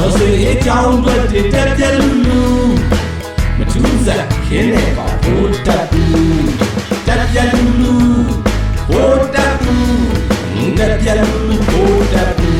[0.00, 1.14] တော်စေအကြောင်းတွေ
[1.52, 2.42] တက်ပြက်လူလူ
[3.58, 6.48] မထူးစားခင်းနေပါဘိုးတက်ဘူး
[7.06, 7.94] တက်ပြက်လူလူ
[8.88, 12.58] ဘိုးတက်ဘူးတက်ပြက်လူလူဘိုးတက်ဘူး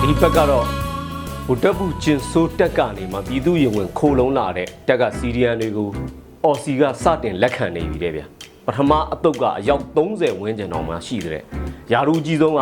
[0.00, 0.81] ဒီဘက်ကတော့
[1.46, 5.88] ဟိုတက်ဘူးကျင်ဆိုးတက်ကနေမှပြည်သူရင်ဝင်ခိုလုံးလာတဲ့တက်ကစီရီယန်တွေကို
[6.44, 8.20] အော်စီကစတင်လက်ခံနေပြီတဲ့ဗျ
[8.66, 11.42] ပထမအတုပ်ကအယောက်30ဝန်းကျင်တော်မှရှိတဲ့
[11.92, 12.60] ယာရူကြီးဆုံးက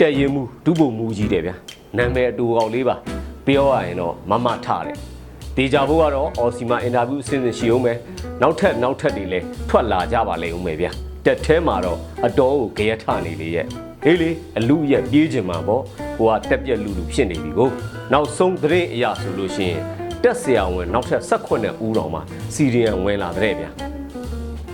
[0.00, 1.50] တက်ရင်မှုဒုဗိုလ်မူကြီးတဲ့ဗျ
[1.96, 2.96] နာမည်အတူအောင်လေးပါ
[3.46, 4.96] ပြောရရင်တော့မမထတဲ့
[5.56, 7.92] ဒေဂျာဘိုးကတော့အော်စီမှာအင်တာဗျူးအဆင့်ဆင့်ရှိအောင်ပဲ
[8.40, 10.86] နောက်ထပ်နောက်ထပ်တွေလည်းထွက်လာကြပါလိမ့်ဦးမယ်ဗျ
[11.26, 13.66] တက်ထဲမှာတော့အတော်ကိုကြရထနေလေရဲ့
[14.06, 15.82] အေးလေအလူရက်ပြေးချင်မှာပေါ့
[16.16, 17.70] ဟိုကတက်ပြက်လူလူဖြစ်နေပြီကို
[18.12, 19.82] နောက်ဆုံးသတင်းအရာဆိုလို့ရှိရင်
[20.22, 21.22] တက်ဆရာဝန်နောက်ထပ်
[21.52, 22.22] 18ဦးတော်မှာ
[22.54, 23.70] စီရီယံဝင်လာတဲ့ဗျာ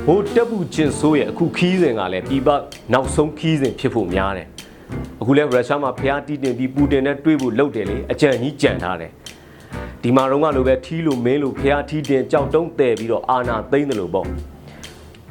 [0.07, 2.49] ဟိုတက်ဘူးချင်းဆိုးရဲ့အခုခီးစဉ်ကလည်းပြည်ပ
[2.93, 4.49] နောက်ဆုံးခီးစဉ်ဖြစ်ဖို့များတယ်
[5.21, 9.13] အခုလဲရုရှားမှာဖျားတီးတင်ပြီးပူတင်နဲ့တွေ့ဖို့လုပ်တယ်လေအကြံကြီးကြံထားတယ်
[10.03, 14.27] ဒီမှာတော့ကလိုပဲထီးလိုမင်းလိုဖျားထီးတင်ကြောက်တုံးတဲပြီးတော့အာနာသိမ့်တယ်လို့ပေါ့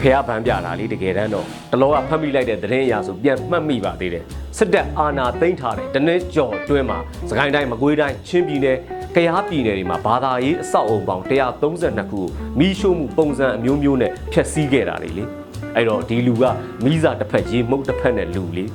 [0.03, 4.23] ဖះဗန်းပြတာလေတကယ်တမ်းတော့တလောကဖတ်မိလိုက်တဲ့သတင်းအရာဆိုပြန်မှတ်မိပါသေးတယ်
[4.57, 6.97] စစ်တပ်အာဏာသိမ်းထားတဲ့တနည်းကြော်တွင်းမှာ
[7.29, 8.77] စကိုင်းတိုင်းမကွေးတိုင်းချင်းပြည်နယ်
[9.15, 12.25] ကယားပြည်နယ်တွေမှာဘာသာရေးအဆောက်အုံပေါင်း132ခုကို
[12.59, 15.25] မိရှို့မှုပုံစံအမျိုးမျိုးနဲ့ဖျက်ဆီးခဲ့တာလေလေ
[15.75, 16.43] အဲ့တော့ဒီလူက
[16.85, 18.65] မိစာတစ်ဖက်ရေးမှုတ်တစ်ဖက်နဲ့လူလေ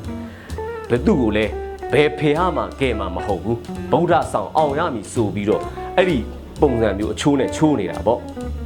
[0.90, 1.44] ဘယ်သူ့ကိုလဲ
[1.92, 3.58] ဘယ်ဖေဟာမှကဲမှာမဟုတ်ဘူး
[3.92, 5.62] ဗုဒ္ဓဆောင်အောင်ရမည်ဆိုပြီးတော့
[5.96, 6.18] အဲ့ဒီ
[6.60, 8.20] ပုံစံမျိုးအချိုးနဲ့ချိုးနေတာပေါ့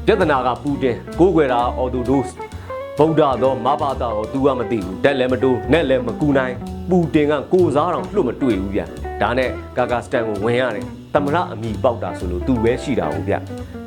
[0.06, 2.30] ပြဿနာကပူတင်ကိုးကွယ်တာအော်တိုဒိုစ်
[3.02, 6.54] ဗုဒ္ဓတော့မဘာသာတော့ तू ကမသိဘူးတက်လည်းမတိုးနဲ့လည်းမကူနိုင်
[6.90, 8.80] ပူတင်ကကိုစားတော်လွတ်မတွေ့ဘူးဗျ
[9.22, 13.34] ဒါနဲ့ကာကာစတန်ကိုဝင်ရတယ်တမရအမိပေါက်တာဆိုလို့ तू ပဲရှိတာဟုတ်ဗျ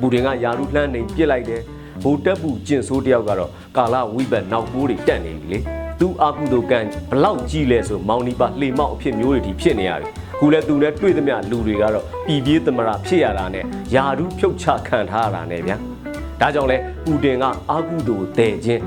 [0.00, 1.62] ပူတင်ကယာရုလှမ်းနေပြစ်လိုက်တယ်
[2.02, 5.58] ဟိုတက်ပူကျင်ဆိုးတယောက်ကတော့ကာလာဝိဘတ်နောက်ပိုးတွေတက်နေပြီလေ
[6.00, 6.80] သူအာကုသိုလ်ကံ
[7.10, 10.08] ဘလောက်ကြီးလဲဆိုမောင်နီပါလှေမောက်အဖြစ်မျိုးတွေဒီဖြစ်နေရပြီ
[10.38, 13.64] ခုလဲသူနဲ့တွေ့သမျှလူတွေကတော့ပြည်ပြေးသမရဖြစ်ရတာနဲ့
[13.94, 15.95] ယာရုဖြုတ်ချခံထားရတာနဲ့ဗျာ
[16.40, 18.82] ဒါကြောင့်လဲပူတင်ကအာကုသိုလ်တဲ့ချင်း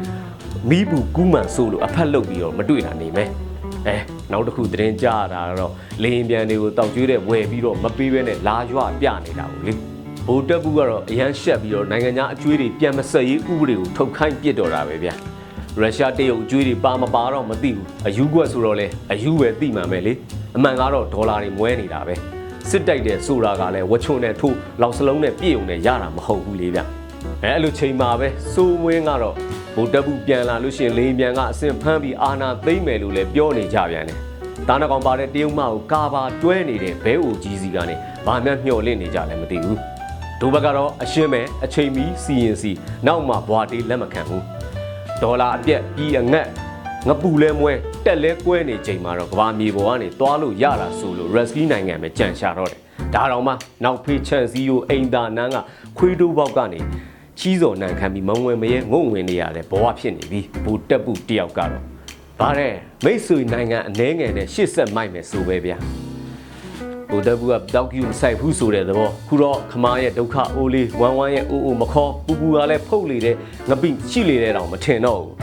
[0.69, 3.29] မိဘူးကူးမှန်ဆိုလို့အဖက်လုပ်ပြီးတော့မတွေ့တာနေမယ်
[3.87, 3.95] အဲ
[4.31, 5.73] နောက်တစ်ခုသတင်းကြားရတာကတော့
[6.03, 9.73] လေရင်ပြန်တွေကိုတောက်ကျွေးတဲ့ဝယ်ပြီးတော့မပေးဘဲနဲ့လာရွပြနေတာကိုလေ
[10.27, 15.13] ဘိုးတက်ဘူးကတော့အရန်ရှက်ပြီးတော့နိုင်ငံခြားအကျွေးတွေပြန်မဆက်ရေးဥပဒေကိုထုတ်ခိုင်းပြစ်တော်တာပဲဗျာ
[15.79, 20.13] ရုရှားတရုတ်အကျွေးတွေပါမပါတော့မသိဘူးအယူကွက်ဆိုတော့လေအယူပဲသိမှမယ်လေ
[20.57, 22.13] အမှန်ကတော့ဒေါ်လာတွေမွဲနေတာပဲ
[22.69, 26.79] စစ်တိုက်တဲ့ဆိုတာကလည်းဝချုံနဲ့ထိုးလောက်စလုံးနဲ့ပြည့်ုံနဲ့ရတာမဟုတ်ဘူးလေဗျ
[27.43, 29.35] အဲအဲ့လိုချိန်မှာပဲစိုးဝင်းကတော့
[29.75, 34.17] ဗိုလ်တပ်ဘူးပြန်လာလို့ရှိရင်လေရင်ပြန်ကအစင်ဖမ်းပြီးအာနာသိမ့်မယ်လို့လည်းပြောနေကြပြန်တယ်
[34.67, 37.95] တားနှကောင်ပါတဲ့တရုတ်မကိုကာဘာတွဲနေတဲ့ဘဲအိုကြီးစီကနေ
[38.25, 39.77] ဘာမှမျှော်လင့်နေကြလည်းမသိဘူး
[40.41, 42.71] ဒိုဘက်ကတော့အရှင်းပဲအချိန်မီစီရင်စီ
[43.07, 44.43] နောက်မှဘွာတေးလက်မခံဘူး
[45.21, 46.47] ဒေါ်လာအပြက်ပြီးအငတ်
[47.07, 47.73] ငပူလဲမွဲ
[48.05, 52.79] တက်လဲကွဲနေချိန်မှာတော့ကဘာမြေပေါ်ကနေသွားလို့ရတာဆိုလို့ရက်စကီနိုင်ငံပဲကြံရှာတော့တယ်
[53.15, 55.57] ဒါတော့မှနောက်ဖေးချန်စီယိုအိမ်သာနန်းက
[55.97, 56.79] ခွေးတိုးပေါက်ကနေ
[57.39, 61.83] ချီးစော်နံခံပြီးမုံဝင်မရဲငုံဝင်နေရတဲ့ဘဝဖြစ်နေပြီဘူတက်ပူတယောက်ကတော့
[62.39, 62.73] ဗါတဲ့
[63.03, 65.77] မိတ်ဆွေနိုင်ငံအနှဲငယ်နဲ့ရှစ်ဆက်မိုက်မယ်ဆိုပဲဗျာ
[67.09, 73.35] ဘူတက်ပူကတောက်ကျူမဆိုင်ဘူးဆိုတဲ့သဘောခုတော့ခမားရဲ့ဒုက္ခအိုးလေးဝမ်းဝမ်းရဲ့အိုးအိုးမခေါ်ပူပူကလည်းဖုတ်လေတဲ့
[73.69, 75.35] ငပိရှိလေတဲ့တောင်မထင်တော့ဘူး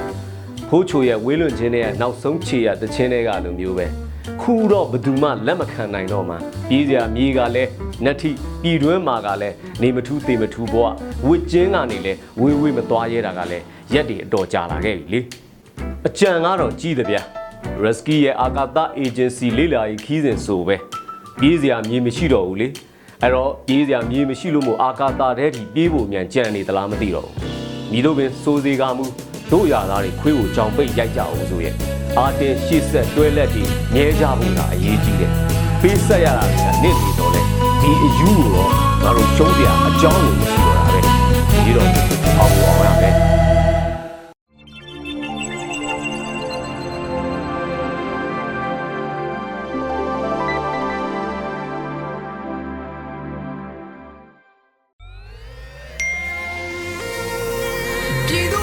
[0.69, 4.06] ဖိုးချိုရဲ့ဝေးလွန်ခြင်းတဲ့နောက်ဆုံးခြေရတခြင်းတွေကလိုမျိုးပဲ
[4.41, 6.37] ခုတော့ဘယ်သူမှလက်မခံနိုင်တော့မှ
[6.69, 7.71] ပြေးစရာမြေကလည်း
[8.05, 8.31] နတ်ထိ
[8.63, 10.87] ပြည်တွင်းမှာကလည်းနေမထူးသေမထူးဘဝ
[11.27, 13.65] ဝစ်ကျင်းကနေလည်းဝေးဝေးမသွားရဲတာကလည်း
[13.95, 15.21] ရက်တွေအတော်ကြာလာခဲ့ပြီလေ
[16.07, 17.23] အကြံကတော့ကြီးတယ်ဗျာ
[17.83, 20.77] ရက်စကီရဲ့အာကာသအေဂျင်စီလေးလာရေးခီးစဉ်ဆိုပဲ
[21.41, 22.69] ပြေးစရာမြေမရှိတော့ဘူးလေ
[23.23, 29.05] အဲ့တော့ပြေးစရာမြေမရှိလို့မို့အာကာသထဲထိပြေးဖို့မြန်ကြံနေသလားမသိတော့ဘူးမိတို့ပင်စိုးစေကမူ
[29.53, 31.75] တို့ရသားတွေခွေးကိုကြောင်ပိတ်ရိုက်ကြအောင်ဆိုရဲ့
[32.19, 33.63] အာတင်ရှေ့ဆက်တွဲလက်တွေ
[33.95, 35.33] မြဲကြဖို့ကအရေးကြီးတယ်
[35.83, 37.43] ပေးဆက်ရတာကနစ်နေတော့လေ
[37.81, 38.71] ဒီအယူကိုတော့
[39.03, 40.99] ငါတို့ရှုံးစရာအကြောင်းကိုမရှိတော့တာပဲ
[41.51, 41.91] ဒီတော့
[42.39, 43.15] အောင်အောင်ရမယ်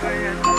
[0.00, 0.57] 快点。